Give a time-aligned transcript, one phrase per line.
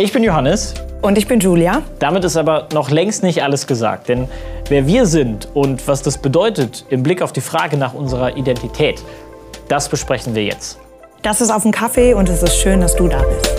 [0.00, 0.72] Ich bin Johannes.
[1.02, 1.82] Und ich bin Julia.
[1.98, 4.08] Damit ist aber noch längst nicht alles gesagt.
[4.08, 4.28] Denn
[4.70, 9.02] wer wir sind und was das bedeutet im Blick auf die Frage nach unserer Identität,
[9.68, 10.78] das besprechen wir jetzt.
[11.20, 13.50] Das ist auf dem Kaffee und es ist schön, dass du da bist.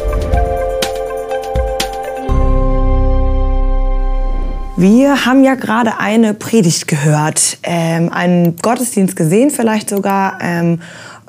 [4.77, 10.81] Wir haben ja gerade eine Predigt gehört, ähm, einen Gottesdienst gesehen, vielleicht sogar ähm,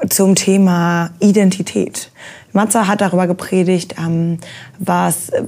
[0.09, 2.11] zum Thema Identität.
[2.53, 4.39] Matze hat darüber gepredigt, ähm,
[4.79, 5.43] was äh,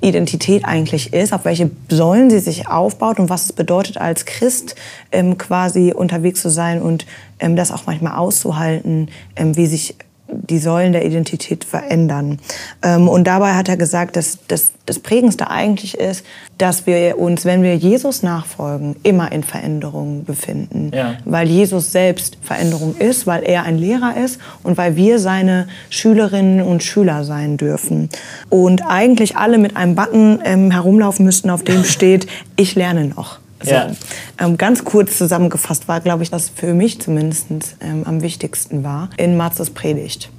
[0.00, 4.74] Identität eigentlich ist, auf welche Säulen sie sich aufbaut und was es bedeutet, als Christ
[5.12, 7.06] ähm, quasi unterwegs zu sein und
[7.40, 9.96] ähm, das auch manchmal auszuhalten, ähm, wie sich
[10.28, 12.38] die Säulen der Identität verändern.
[12.82, 16.24] Ähm, und dabei hat er gesagt, dass, dass das Prägendste eigentlich ist,
[16.58, 20.90] dass wir uns, wenn wir Jesus nachfolgen, immer in Veränderung befinden.
[20.94, 21.16] Ja.
[21.24, 26.62] Weil Jesus selbst Veränderung ist, weil er ein Lehrer ist und weil wir seine Schülerinnen
[26.62, 28.08] und Schüler sein dürfen.
[28.48, 33.43] Und eigentlich alle mit einem Button ähm, herumlaufen müssten, auf dem steht, ich lerne noch.
[33.64, 33.72] So.
[33.72, 33.90] Ja.
[34.38, 37.46] Ähm, ganz kurz zusammengefasst war, glaube ich, das für mich zumindest
[37.80, 40.30] ähm, am wichtigsten war in Marzes Predigt.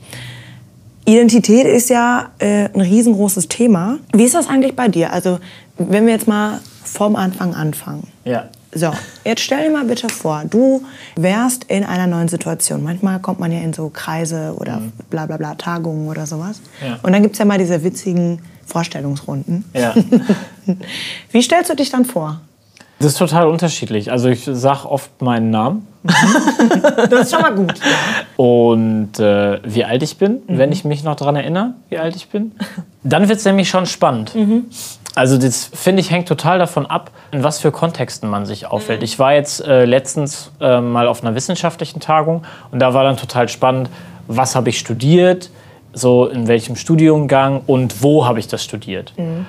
[1.06, 4.00] Identität ist ja äh, ein riesengroßes Thema.
[4.14, 5.14] Wie ist das eigentlich bei dir?
[5.14, 5.40] Also,
[5.78, 8.08] wenn wir jetzt mal vom Anfang anfangen.
[8.24, 8.50] Ja.
[8.78, 8.92] So,
[9.24, 10.84] jetzt stell dir mal bitte vor, du
[11.16, 12.84] wärst in einer neuen Situation.
[12.84, 14.92] Manchmal kommt man ja in so Kreise oder mhm.
[15.10, 16.60] bla bla bla Tagungen oder sowas.
[16.86, 17.00] Ja.
[17.02, 19.64] Und dann gibt es ja mal diese witzigen Vorstellungsrunden.
[19.74, 19.96] Ja.
[21.32, 22.42] Wie stellst du dich dann vor?
[23.06, 24.12] Das ist total unterschiedlich.
[24.12, 25.86] Also ich sage oft meinen Namen.
[27.12, 27.76] das ist schon mal gut.
[28.36, 30.58] Und äh, wie alt ich bin, mhm.
[30.58, 32.54] wenn ich mich noch daran erinnere, wie alt ich bin.
[33.04, 34.34] Dann wird es nämlich schon spannend.
[34.34, 34.66] Mhm.
[35.14, 39.02] Also das finde ich hängt total davon ab, in was für Kontexten man sich aufhält.
[39.02, 39.06] Mhm.
[39.06, 43.18] Ich war jetzt äh, letztens äh, mal auf einer wissenschaftlichen Tagung und da war dann
[43.18, 43.88] total spannend,
[44.26, 45.52] was habe ich studiert,
[45.94, 49.14] so in welchem Studiengang und wo habe ich das studiert.
[49.16, 49.46] Mhm.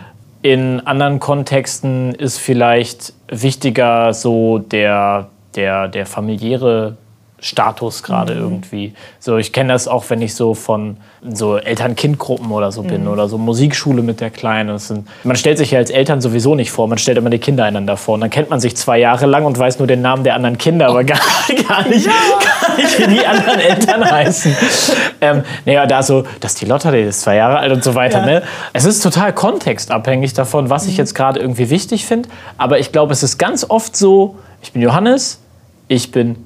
[0.46, 6.96] In anderen Kontexten ist vielleicht wichtiger so der, der, der familiäre
[7.38, 8.40] Status gerade mhm.
[8.40, 8.94] irgendwie.
[9.20, 13.10] So, ich kenne das auch, wenn ich so von so Eltern-Kind-Gruppen oder so bin mhm.
[13.10, 14.78] oder so Musikschule mit der Kleinen.
[14.78, 17.64] Sind, man stellt sich ja als Eltern sowieso nicht vor, man stellt immer die Kinder
[17.64, 18.14] einander vor.
[18.14, 20.56] Und dann kennt man sich zwei Jahre lang und weiß nur den Namen der anderen
[20.56, 21.18] Kinder, aber gar,
[21.68, 22.12] gar, nicht, ja.
[22.12, 24.56] gar nicht, wie die anderen Eltern heißen.
[25.20, 28.20] Ähm, naja, da so, dass die Lotta, die ist zwei Jahre alt und so weiter.
[28.20, 28.26] Ja.
[28.26, 28.42] Ne?
[28.72, 30.90] Es ist total kontextabhängig davon, was mhm.
[30.90, 32.30] ich jetzt gerade irgendwie wichtig finde.
[32.56, 35.40] Aber ich glaube, es ist ganz oft so, ich bin Johannes,
[35.88, 36.45] ich bin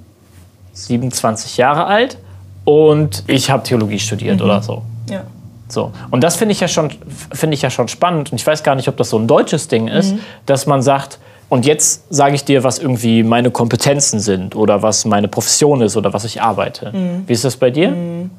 [0.73, 2.19] 27 Jahre alt
[2.65, 4.45] und ich habe Theologie studiert mhm.
[4.45, 4.83] oder so.
[5.09, 5.23] Ja.
[5.69, 5.93] So.
[6.11, 6.91] Und das finde ich, ja schon,
[7.33, 8.33] find ich ja schon spannend.
[8.33, 10.21] Und ich weiß gar nicht, ob das so ein deutsches Ding ist, mhm.
[10.47, 15.05] dass man sagt, und jetzt sage ich dir, was irgendwie meine Kompetenzen sind oder was
[15.05, 16.93] meine Profession ist oder was ich arbeite.
[16.93, 17.25] Mhm.
[17.27, 17.91] Wie ist das bei dir?
[17.91, 18.31] Mhm.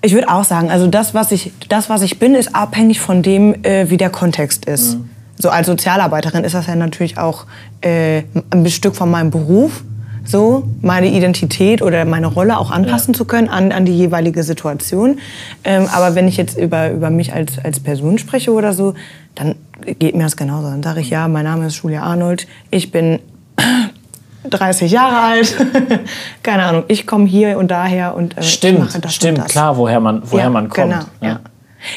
[0.00, 3.22] Ich würde auch sagen, also das was, ich, das, was ich bin, ist abhängig von
[3.22, 4.94] dem, äh, wie der Kontext ist.
[4.94, 5.10] Mhm.
[5.38, 7.46] So als Sozialarbeiterin ist das ja natürlich auch
[7.80, 9.82] äh, ein Stück von meinem Beruf
[10.24, 13.18] so meine Identität oder meine Rolle auch anpassen ja.
[13.18, 15.18] zu können an, an die jeweilige Situation.
[15.64, 18.94] Ähm, aber wenn ich jetzt über, über mich als, als Person spreche oder so,
[19.34, 19.56] dann
[19.98, 20.68] geht mir das genauso.
[20.68, 23.18] Dann sage ich, ja, mein Name ist Julia Arnold, ich bin
[24.48, 25.56] 30 Jahre alt,
[26.42, 29.48] keine Ahnung, ich komme hier und daher und äh, stimmt, mache das Stimmt, das.
[29.48, 30.92] klar, woher man, woher ja, man kommt.
[30.92, 31.28] Genau, ja.
[31.28, 31.40] ja.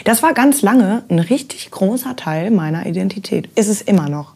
[0.03, 3.49] Das war ganz lange ein richtig großer Teil meiner Identität.
[3.55, 4.33] Ist es immer noch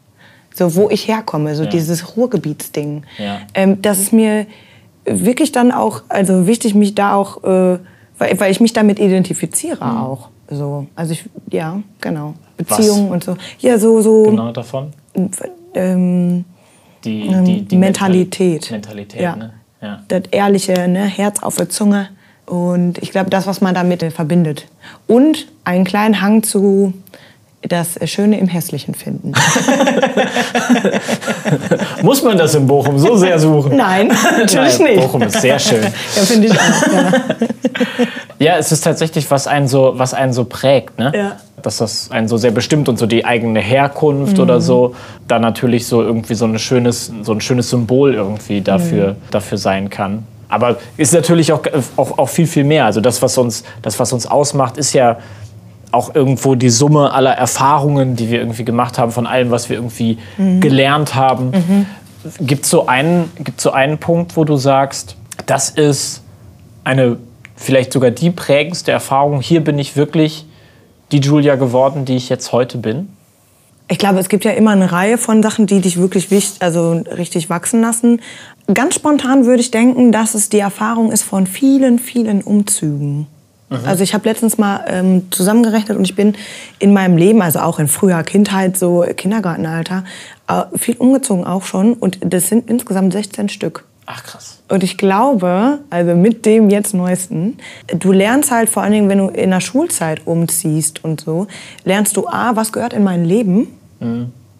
[0.54, 1.70] so wo ich herkomme, so ja.
[1.70, 3.04] dieses Ruhrgebietsding.
[3.18, 3.40] Ja.
[3.54, 4.46] Ähm, das ist mir
[5.04, 7.78] wirklich dann auch, also wichtig, mich da auch, äh,
[8.18, 9.96] weil, weil ich mich damit identifiziere mhm.
[9.96, 10.28] auch.
[10.50, 12.34] So, also ich, ja, genau.
[12.56, 13.36] Beziehungen und so.
[13.60, 14.24] Ja, so, so.
[14.24, 14.92] Genau davon?
[15.74, 16.44] Ähm,
[17.04, 18.70] die, ähm, die, die Mentalität.
[18.70, 19.36] Mentalität, ja.
[19.36, 19.52] ne?
[19.80, 20.02] Ja.
[20.08, 21.04] Das ehrliche, ne?
[21.04, 22.08] Herz auf der Zunge.
[22.46, 24.66] Und ich glaube, das, was man damit verbindet.
[25.06, 26.92] Und einen kleinen Hang zu,
[27.68, 29.32] das Schöne im Hässlichen finden.
[32.02, 33.76] Muss man das in Bochum so sehr suchen?
[33.76, 35.02] Nein, natürlich Nein, nicht.
[35.02, 35.82] Bochum ist sehr schön.
[36.16, 36.92] Ja, finde ich auch.
[36.92, 37.12] Ja.
[38.38, 38.56] ja.
[38.56, 40.98] es ist tatsächlich, was einen so, was einen so prägt.
[40.98, 41.12] Ne?
[41.14, 41.36] Ja.
[41.60, 44.42] Dass das einen so sehr bestimmt und so die eigene Herkunft mhm.
[44.42, 44.94] oder so,
[45.28, 49.16] da natürlich so irgendwie so, ein schönes, so ein schönes Symbol irgendwie dafür, mhm.
[49.30, 50.24] dafür sein kann.
[50.48, 51.62] Aber ist natürlich auch,
[51.96, 52.86] auch, auch viel, viel mehr.
[52.86, 55.18] Also das, was uns, das, was uns ausmacht, ist ja
[55.92, 59.76] auch irgendwo die Summe aller Erfahrungen, die wir irgendwie gemacht haben, von allem, was wir
[59.76, 60.60] irgendwie mhm.
[60.60, 61.50] gelernt haben.
[61.50, 61.86] Mhm.
[62.46, 65.16] Gibt es so, einen, so einen Punkt, wo du sagst,
[65.46, 66.22] das ist
[66.84, 67.16] eine,
[67.56, 70.46] vielleicht sogar die prägendste Erfahrung, hier bin ich wirklich
[71.12, 73.08] die Julia geworden, die ich jetzt heute bin?
[73.88, 76.92] Ich glaube, es gibt ja immer eine Reihe von Sachen, die dich wirklich wichtig, also
[76.92, 78.20] richtig wachsen lassen.
[78.72, 83.26] Ganz spontan würde ich denken, dass es die Erfahrung ist von vielen, vielen Umzügen.
[83.84, 86.34] Also ich habe letztens mal ähm, zusammengerechnet und ich bin
[86.80, 90.04] in meinem Leben, also auch in früher Kindheit, so Kindergartenalter,
[90.48, 91.94] äh, viel umgezogen auch schon.
[91.94, 93.84] Und das sind insgesamt 16 Stück.
[94.06, 94.58] Ach krass.
[94.68, 97.58] Und ich glaube, also mit dem jetzt Neuesten,
[97.96, 101.46] du lernst halt vor allen Dingen, wenn du in der Schulzeit umziehst und so,
[101.84, 103.68] lernst du A, was gehört in mein Leben?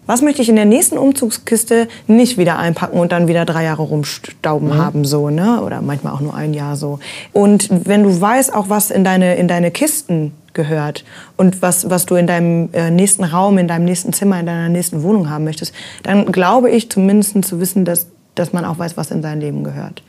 [0.07, 3.83] Was möchte ich in der nächsten Umzugskiste nicht wieder einpacken und dann wieder drei Jahre
[3.83, 5.61] rumstauben haben, so, ne?
[5.61, 6.99] Oder manchmal auch nur ein Jahr so.
[7.33, 11.05] Und wenn du weißt auch, was in deine, in deine Kisten gehört
[11.37, 14.69] und was, was du in deinem äh, nächsten Raum, in deinem nächsten Zimmer, in deiner
[14.69, 18.97] nächsten Wohnung haben möchtest, dann glaube ich zumindest zu wissen, dass, dass man auch weiß,
[18.97, 20.03] was in sein Leben gehört.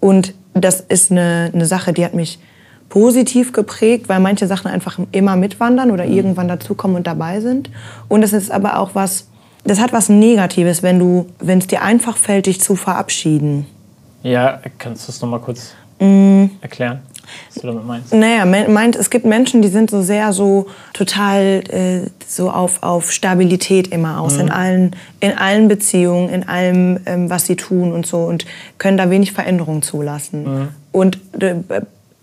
[0.00, 2.38] Und das ist eine, eine Sache, die hat mich
[2.88, 7.70] positiv geprägt, weil manche Sachen einfach immer mitwandern oder irgendwann dazukommen und dabei sind.
[8.08, 9.26] Und es ist aber auch was,
[9.64, 13.66] das hat was Negatives, wenn du, wenn es dir einfach fällt, dich zu verabschieden.
[14.22, 15.72] Ja, kannst du es nochmal kurz
[16.60, 17.00] erklären,
[17.52, 18.14] was du damit meinst?
[18.14, 22.82] Naja, me- meint, es gibt Menschen, die sind so sehr so total äh, so auf,
[22.82, 27.92] auf Stabilität immer aus in allen in allen Beziehungen, in allem, ähm, was sie tun
[27.92, 28.46] und so und
[28.78, 30.68] können da wenig Veränderung zulassen.
[30.92, 31.56] Und äh,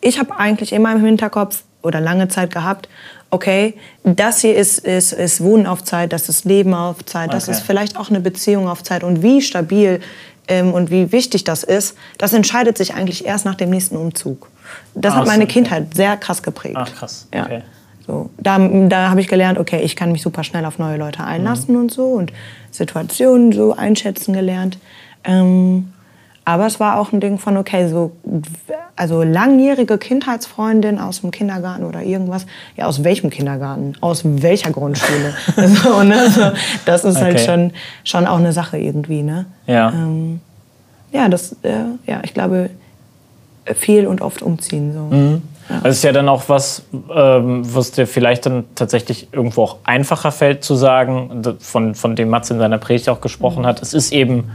[0.05, 2.87] ich habe eigentlich immer im Hinterkopf oder lange Zeit gehabt,
[3.31, 3.73] okay,
[4.03, 7.57] das hier ist, ist, ist Wohnen auf Zeit, das ist Leben auf Zeit, das Okay.
[7.57, 9.99] ist vielleicht auch eine Beziehung auf Zeit und wie stabil
[10.47, 14.47] ähm, und wie wichtig das ist, das entscheidet sich eigentlich erst nach dem nächsten Umzug.
[14.93, 15.53] Das Ach hat meine okay.
[15.53, 16.75] Kindheit sehr krass geprägt.
[16.77, 17.43] Ach krass, Ja.
[17.45, 17.61] okay.
[18.07, 21.23] So, da da habe ich gelernt, okay, ich kann mich super schnell auf neue Leute
[21.23, 22.31] einlassen und so und
[22.69, 24.77] Situationen so einschätzen gelernt.
[25.23, 25.91] Ähm,
[26.45, 28.11] aber es war auch ein Ding von, okay, so
[28.95, 32.45] also langjährige Kindheitsfreundin aus dem Kindergarten oder irgendwas.
[32.77, 33.93] Ja, aus welchem Kindergarten?
[33.99, 35.33] Aus welcher Grundschule?
[35.83, 36.29] so, ne?
[36.29, 36.51] so,
[36.85, 37.45] das ist halt Okay.
[37.45, 37.71] schon,
[38.03, 39.21] schon auch eine Sache irgendwie.
[39.23, 39.47] Ne?
[39.67, 39.89] Ja.
[39.89, 40.39] Ähm,
[41.11, 41.73] ja, das, äh,
[42.05, 42.69] ja, ich glaube,
[43.73, 44.93] viel und oft umziehen.
[44.93, 44.99] So.
[45.15, 45.41] Mhm.
[45.83, 46.83] Das ist ja dann auch was,
[47.13, 52.29] ähm, was dir vielleicht dann tatsächlich irgendwo auch einfacher fällt zu sagen, von, von dem
[52.29, 53.65] Matze in seiner Predigt auch gesprochen Mhm.
[53.65, 53.81] hat.
[53.81, 54.51] Es ist eben,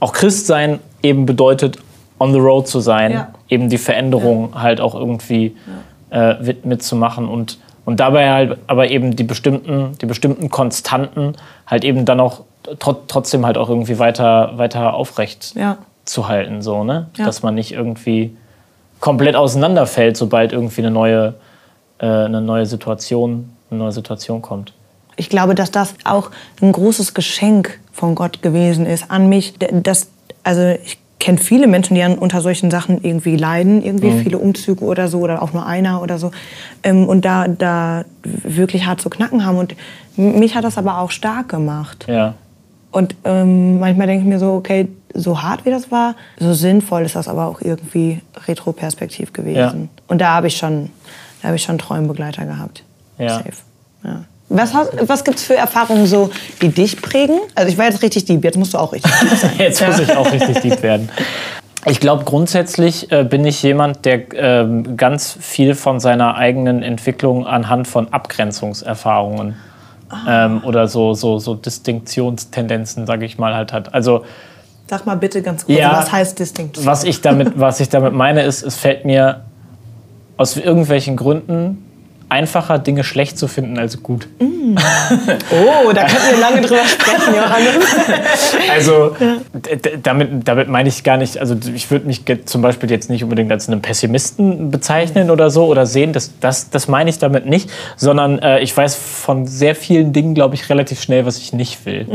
[0.00, 1.78] auch Christsein eben bedeutet,
[2.18, 3.28] on the road zu sein, Ja.
[3.48, 5.56] eben die Veränderung halt auch irgendwie
[6.10, 11.34] äh, mit, mitzumachen und, und dabei halt aber eben die bestimmten, die bestimmten Konstanten
[11.66, 12.42] halt eben dann auch
[12.78, 15.78] tro trotzdem halt auch irgendwie weiter, weiter aufrecht Ja.
[16.04, 17.08] zu halten, so, ne?
[17.16, 17.24] Ja.
[17.24, 18.36] Dass man nicht irgendwie
[19.00, 21.34] komplett auseinanderfällt, sobald irgendwie eine neue,
[21.98, 24.72] äh, eine neue Situation, eine neue Situation kommt.
[25.16, 26.30] Ich glaube, dass das auch
[26.60, 29.54] ein großes Geschenk von Gott gewesen ist an mich.
[29.58, 30.08] Das,
[30.42, 35.06] also ich kenne viele Menschen, die unter solchen Sachen irgendwie leiden, irgendwie viele Umzüge oder
[35.08, 36.32] so oder auch nur einer oder so
[36.82, 39.58] ähm, und da, da wirklich hart zu knacken haben.
[39.58, 39.76] Und
[40.16, 42.06] mich hat das aber auch stark gemacht.
[42.08, 42.34] Ja.
[42.90, 47.02] Und ähm, manchmal denke ich mir so, okay, so hart wie das war, so sinnvoll
[47.02, 49.82] ist das aber auch irgendwie retroperspektiv gewesen.
[49.82, 50.02] Ja.
[50.08, 50.90] Und da habe ich schon,
[51.42, 52.82] da habe ich schon Träumbegleiter gehabt.
[53.18, 53.28] Ja.
[53.28, 53.52] Safe.
[54.02, 54.24] Ja.
[54.52, 56.28] Was, hast, was gibt es für Erfahrungen so,
[56.60, 57.38] die dich prägen?
[57.54, 59.52] Also ich war jetzt richtig deep, jetzt musst du auch richtig deep sein.
[59.58, 61.08] Jetzt muss ich auch richtig deep werden.
[61.86, 67.46] Ich glaube, grundsätzlich äh, bin ich jemand, der ähm, ganz viel von seiner eigenen Entwicklung
[67.46, 69.54] anhand von Abgrenzungserfahrungen
[70.28, 73.94] ähm, oder so, so, so Distinktionstendenzen, sage ich mal, halt hat.
[73.94, 74.24] Also
[74.88, 75.92] Sag mal bitte ganz kurz, Ja.
[75.92, 76.84] was heißt distinkt?
[76.84, 79.44] was ich damit, was ich damit meine, ist, es fällt mir
[80.36, 81.86] aus irgendwelchen Gründen
[82.30, 84.28] einfacher, Dinge schlecht zu finden als gut.
[85.50, 87.84] Oh, da können wir lange drüber sprechen, Johannes.
[88.70, 89.16] Also
[90.02, 93.50] damit, damit meine ich gar nicht, also ich würde mich zum Beispiel jetzt nicht unbedingt
[93.50, 97.70] als einen Pessimisten bezeichnen oder so oder sehen, das, das, das meine ich damit nicht,
[97.96, 101.84] sondern äh, ich weiß von sehr vielen Dingen, glaube ich, relativ schnell, was ich nicht
[101.84, 102.06] will.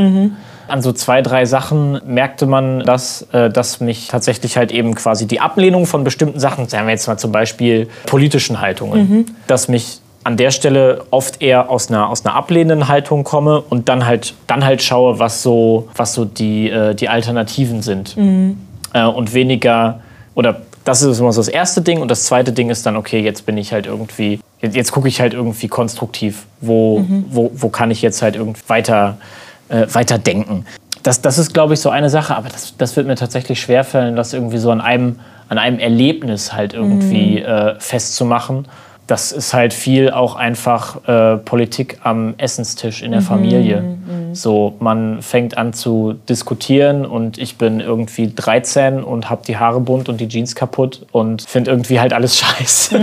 [0.67, 5.27] An so zwei, drei Sachen merkte man, dass, äh, dass mich tatsächlich halt eben quasi
[5.27, 9.99] die Ablehnung von bestimmten Sachen, sagen wir jetzt mal zum Beispiel politischen Haltungen, dass mich
[10.25, 14.33] an der Stelle oft eher aus einer, aus einer ablehnenden Haltung komme und dann halt,
[14.47, 18.15] dann halt schaue, was so, was so die, äh, die Alternativen sind.
[18.93, 19.99] Äh, und weniger,
[20.33, 23.19] oder das ist immer so das erste Ding und das zweite Ding ist dann, okay,
[23.19, 27.69] jetzt bin ich halt irgendwie, jetzt, jetzt gucke ich halt irgendwie konstruktiv, wo, wo, wo
[27.69, 29.17] kann ich jetzt halt irgendwie weiter,
[29.69, 30.65] äh, weiter denken.
[31.03, 34.15] Das, das ist, glaube ich, so eine Sache, aber das, das wird mir tatsächlich schwerfallen,
[34.15, 38.67] das irgendwie so an einem, an einem Erlebnis halt irgendwie äh, festzumachen.
[39.07, 43.83] Das ist halt viel auch einfach äh, Politik am Essenstisch in der Familie.
[44.33, 49.79] So, man fängt an zu diskutieren und ich bin irgendwie 13 und habe die Haare
[49.79, 52.99] bunt und die Jeans kaputt und finde irgendwie halt alles scheiße.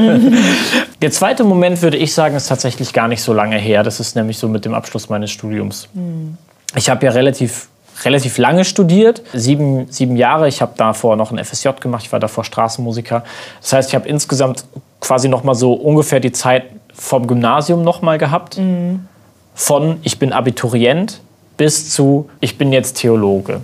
[1.01, 3.83] Der zweite Moment, würde ich sagen, ist tatsächlich gar nicht so lange her.
[3.83, 5.89] Das ist nämlich so mit dem Abschluss meines Studiums.
[6.77, 7.69] Ich habe ja relativ
[8.05, 10.49] relativ lange studiert, sieben, sieben Jahre.
[10.49, 13.25] Ich habe davor noch ein FSJ gemacht, ich war davor Straßenmusiker.
[13.61, 14.65] Das heißt, ich habe insgesamt
[15.01, 18.59] quasi noch mal so ungefähr die Zeit vom Gymnasium noch mal gehabt.
[18.59, 19.07] Mhm.
[19.55, 21.21] Von ich bin Abiturient
[21.57, 23.61] bis zu ich bin jetzt Theologe.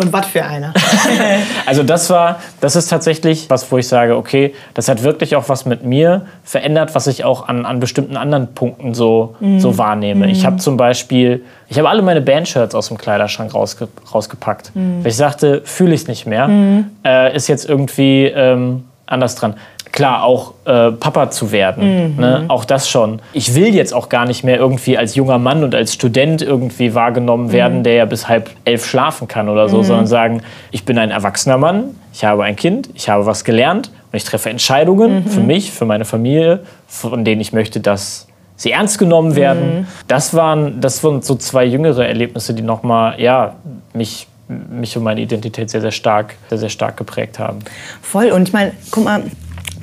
[0.00, 0.72] Und was für einer.
[1.66, 5.48] also das war, das ist tatsächlich was, wo ich sage, okay, das hat wirklich auch
[5.48, 9.58] was mit mir verändert, was ich auch an, an bestimmten anderen Punkten so, mm.
[9.58, 10.26] so wahrnehme.
[10.26, 10.30] Mm.
[10.30, 14.72] Ich habe zum Beispiel, ich habe alle meine Bandshirts aus dem Kleiderschrank rausge rausgepackt.
[14.74, 15.02] Mm.
[15.02, 16.48] Weil ich sagte, fühle ich es nicht mehr.
[16.48, 16.90] Mm.
[17.04, 19.54] Äh, ist jetzt irgendwie ähm, anders dran
[20.00, 22.14] klar, auch äh, Papa zu werden.
[22.14, 22.20] Mhm.
[22.20, 22.44] Ne?
[22.48, 23.20] Auch das schon.
[23.34, 26.94] Ich will jetzt auch gar nicht mehr irgendwie als junger Mann und als Student irgendwie
[26.94, 27.82] wahrgenommen werden, mhm.
[27.82, 29.84] der ja bis halb elf schlafen kann oder so, mhm.
[29.84, 33.90] sondern sagen, ich bin ein erwachsener Mann, ich habe ein Kind, ich habe was gelernt
[34.10, 35.26] und ich treffe Entscheidungen mhm.
[35.26, 38.26] für mich, für meine Familie, von denen ich möchte, dass
[38.56, 39.80] sie ernst genommen werden.
[39.80, 39.86] Mhm.
[40.08, 43.56] Das, waren, das waren so zwei jüngere Erlebnisse, die nochmal ja,
[43.92, 47.60] mich mich und meine Identität sehr, sehr stark, sehr, sehr stark geprägt haben.
[48.02, 48.30] Voll.
[48.30, 49.22] Und ich meine, guck mal,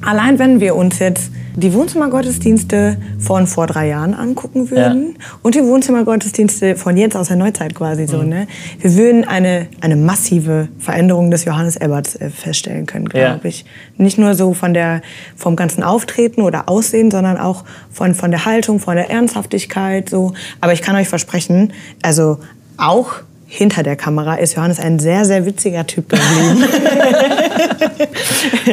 [0.01, 5.25] Allein wenn wir uns jetzt die Wohnzimmergottesdienste von vor drei Jahren angucken würden ja.
[5.41, 8.07] und die Wohnzimmergottesdienste von jetzt aus der Neuzeit quasi mhm.
[8.07, 8.47] so, ne?
[8.79, 13.49] Wir würden eine, eine massive Veränderung des Johannes Eberts äh, feststellen können, glaube ja.
[13.49, 13.65] ich.
[13.97, 15.01] Nicht nur so von der,
[15.35, 20.33] vom ganzen Auftreten oder Aussehen, sondern auch von, von der Haltung, von der Ernsthaftigkeit, so.
[20.61, 21.73] Aber ich kann euch versprechen,
[22.03, 22.37] also
[22.77, 23.15] auch
[23.47, 26.63] hinter der Kamera ist Johannes ein sehr, sehr witziger Typ geblieben.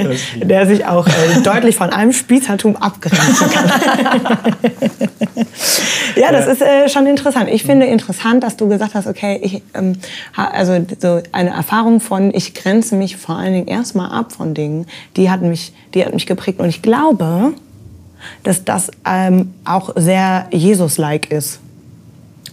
[0.42, 3.70] der sich auch äh, deutlich von einem Spießertum abgrenzen kann.
[6.16, 6.52] ja, das ja.
[6.52, 7.48] ist äh, schon interessant.
[7.50, 9.96] Ich finde interessant, dass du gesagt hast, okay, ich, ähm,
[10.34, 14.86] also so eine Erfahrung von, ich grenze mich vor allen Dingen erstmal ab von Dingen,
[15.16, 16.60] die hat mich, die hat mich geprägt.
[16.60, 17.54] Und ich glaube,
[18.42, 21.60] dass das ähm, auch sehr Jesus-like ist.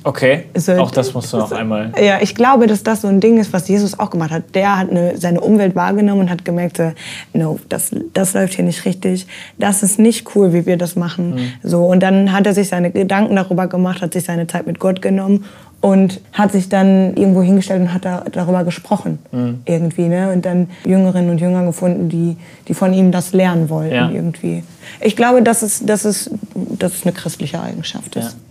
[0.04, 1.92] Okay, so, auch das musst du noch einmal.
[2.02, 4.56] Ja, ich glaube, dass das so ein Ding ist, was Jesus auch gemacht hat.
[4.56, 6.92] Der hat eine, seine Umwelt wahrgenommen und hat gemerkt, so,
[7.34, 9.28] no, das, das läuft hier nicht richtig.
[9.60, 11.36] Das ist nicht cool, wie wir das machen.
[11.36, 11.54] Mhm.
[11.62, 14.80] So, und dann hat er sich seine Gedanken darüber gemacht, hat sich seine Zeit mit
[14.80, 15.46] Gott genommen
[15.82, 19.18] und hat sich dann irgendwo hingestellt und hat da, darüber gesprochen.
[19.32, 19.62] Mhm.
[19.66, 20.32] Irgendwie, ne?
[20.32, 23.96] Und dann Jüngerinnen und Jünger gefunden, die, die von ihm das lernen wollten.
[23.96, 24.10] Ja.
[24.10, 24.64] Irgendwie.
[25.00, 28.38] Ich glaube, dass es, dass, es, dass es eine christliche Eigenschaft ist.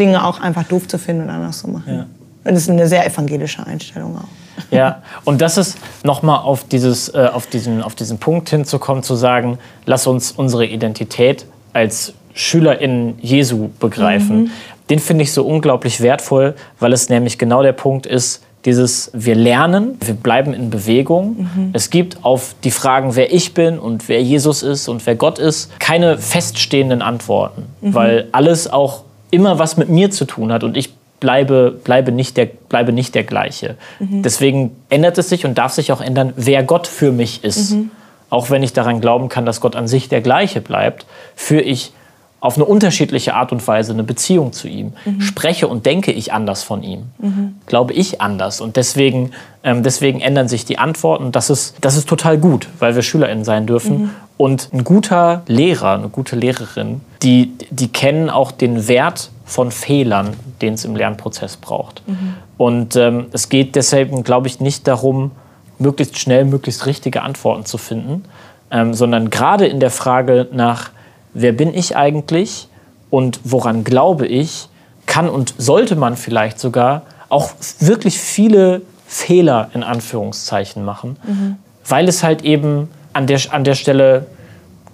[0.00, 1.94] Dinge auch einfach doof zu finden und anders zu machen.
[1.94, 2.06] Ja.
[2.42, 4.24] Und das ist eine sehr evangelische Einstellung auch.
[4.70, 9.58] Ja, und das ist nochmal auf, äh, auf, diesen, auf diesen Punkt hinzukommen, zu sagen,
[9.86, 14.42] lass uns unsere Identität als SchülerInnen Jesu begreifen.
[14.42, 14.50] Mhm.
[14.90, 19.34] Den finde ich so unglaublich wertvoll, weil es nämlich genau der Punkt ist, dieses wir
[19.34, 21.36] lernen, wir bleiben in Bewegung.
[21.38, 21.70] Mhm.
[21.72, 25.38] Es gibt auf die Fragen, wer ich bin und wer Jesus ist und wer Gott
[25.38, 27.94] ist, keine feststehenden Antworten, mhm.
[27.94, 32.36] weil alles auch immer was mit mir zu tun hat und ich bleibe, bleibe, nicht,
[32.36, 33.76] der, bleibe nicht der gleiche.
[33.98, 34.22] Mhm.
[34.22, 37.72] Deswegen ändert es sich und darf sich auch ändern, wer Gott für mich ist.
[37.72, 37.90] Mhm.
[38.30, 41.92] Auch wenn ich daran glauben kann, dass Gott an sich der gleiche bleibt, führe ich
[42.40, 44.94] auf eine unterschiedliche Art und Weise eine Beziehung zu ihm.
[45.04, 45.20] Mhm.
[45.20, 47.04] Spreche und denke ich anders von ihm.
[47.18, 47.56] Mhm.
[47.66, 48.62] Glaube ich anders.
[48.62, 49.32] Und deswegen,
[49.62, 51.32] ähm, deswegen ändern sich die Antworten.
[51.32, 54.02] Das ist, das ist total gut, weil wir SchülerInnen sein dürfen.
[54.02, 54.10] Mhm.
[54.38, 60.30] Und ein guter Lehrer, eine gute Lehrerin, die, die kennen auch den Wert von Fehlern,
[60.62, 62.02] den es im Lernprozess braucht.
[62.06, 62.34] Mhm.
[62.56, 65.32] Und ähm, es geht deshalb, glaube ich, nicht darum,
[65.78, 68.24] möglichst schnell, möglichst richtige Antworten zu finden,
[68.70, 70.90] ähm, sondern gerade in der Frage nach,
[71.34, 72.68] wer bin ich eigentlich
[73.10, 74.68] und woran glaube ich,
[75.06, 81.56] kann und sollte man vielleicht sogar auch wirklich viele Fehler in Anführungszeichen machen, mhm.
[81.86, 84.26] weil es halt eben an der, an der Stelle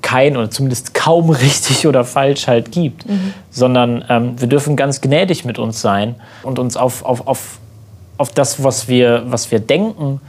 [0.00, 3.34] kein oder zumindest kaum richtig oder falsch halt gibt, mhm.
[3.50, 7.58] sondern ähm, wir dürfen ganz gnädig mit uns sein und uns auf, auf, auf,
[8.16, 10.20] auf das, was wir, was wir denken,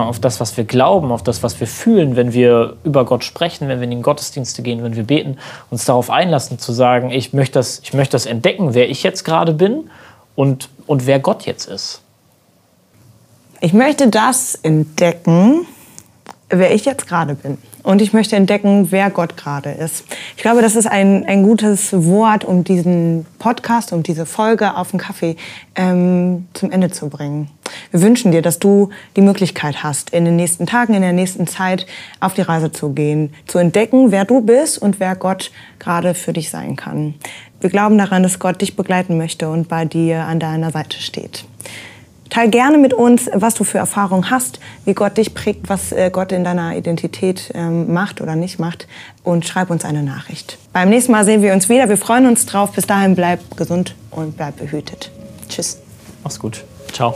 [0.00, 3.68] auf das, was wir glauben, auf das, was wir fühlen, wenn wir über Gott sprechen,
[3.68, 5.38] wenn wir in den Gottesdienste gehen, wenn wir beten,
[5.70, 9.24] uns darauf einlassen, zu sagen, ich möchte das, ich möchte das entdecken, wer ich jetzt
[9.24, 9.90] gerade bin
[10.34, 12.00] und, und wer Gott jetzt ist.
[13.60, 15.66] Ich möchte das entdecken,
[16.52, 17.58] wer ich jetzt gerade bin.
[17.82, 20.04] Und ich möchte entdecken, wer Gott gerade ist.
[20.36, 24.92] Ich glaube, das ist ein, ein gutes Wort, um diesen Podcast, um diese Folge auf
[24.92, 25.36] den Kaffee
[25.74, 27.50] ähm, zum Ende zu bringen.
[27.90, 31.48] Wir wünschen dir, dass du die Möglichkeit hast, in den nächsten Tagen, in der nächsten
[31.48, 31.86] Zeit
[32.20, 36.32] auf die Reise zu gehen, zu entdecken, wer du bist und wer Gott gerade für
[36.32, 37.14] dich sein kann.
[37.60, 41.44] Wir glauben daran, dass Gott dich begleiten möchte und bei dir an deiner Seite steht.
[42.32, 46.08] Teil gerne mit uns, was du für Erfahrungen hast, wie Gott dich prägt, was äh,
[46.10, 48.86] Gott in deiner Identität ähm, macht oder nicht macht
[49.22, 50.56] und schreib uns eine Nachricht.
[50.72, 51.90] Beim nächsten Mal sehen wir uns wieder.
[51.90, 52.72] Wir freuen uns drauf.
[52.72, 55.10] Bis dahin bleib gesund und bleib behütet.
[55.50, 55.78] Tschüss.
[56.24, 56.64] Mach's gut.
[56.94, 57.14] Ciao.